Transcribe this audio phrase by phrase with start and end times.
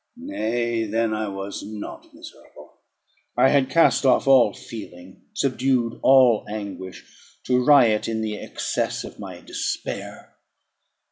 [0.17, 2.79] nay, then I was not miserable.
[3.37, 7.05] I had cast off all feeling, subdued all anguish,
[7.43, 10.37] to riot in the excess of my despair.